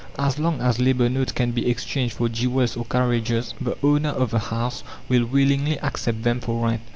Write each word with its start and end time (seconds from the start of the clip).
As 0.17 0.39
long 0.39 0.61
as 0.61 0.79
labour 0.79 1.09
notes 1.09 1.31
can 1.31 1.51
be 1.51 1.69
exchanged 1.69 2.15
for 2.15 2.27
jewels 2.27 2.75
or 2.75 2.85
carriages, 2.85 3.53
the 3.61 3.77
owner 3.83 4.09
of 4.09 4.31
the 4.31 4.39
house 4.39 4.83
will 5.07 5.27
willingly 5.27 5.79
accept 5.79 6.23
them 6.23 6.39
for 6.39 6.65
rent. 6.67 6.81